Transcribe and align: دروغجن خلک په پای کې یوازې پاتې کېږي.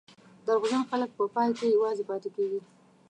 دروغجن 0.45 0.83
خلک 0.89 1.09
په 1.17 1.23
پای 1.35 1.49
کې 1.57 1.73
یوازې 1.75 2.03
پاتې 2.09 2.29
کېږي. 2.35 2.59